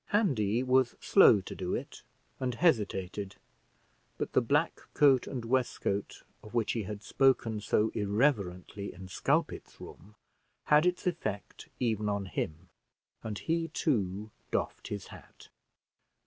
Handy 0.07 0.63
was 0.63 0.95
slow 0.99 1.41
to 1.41 1.53
do 1.53 1.75
it, 1.75 2.01
and 2.39 2.55
hesitated; 2.55 3.35
but 4.17 4.33
the 4.33 4.41
black 4.41 4.79
coat 4.95 5.27
and 5.27 5.45
waistcoat 5.45 6.23
of 6.41 6.55
which 6.55 6.71
he 6.71 6.81
had 6.81 7.03
spoken 7.03 7.59
so 7.61 7.89
irreverently 7.93 8.91
in 8.91 9.07
Skulpit's 9.07 9.79
room, 9.79 10.15
had 10.65 10.87
its 10.87 11.05
effect 11.05 11.69
even 11.79 12.09
on 12.09 12.25
him, 12.25 12.69
and 13.21 13.37
he 13.37 13.67
too 13.67 14.31
doffed 14.49 14.87
his 14.87 15.09
hat. 15.09 15.49